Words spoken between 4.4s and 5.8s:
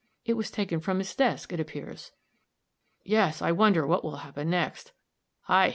next." "Ay!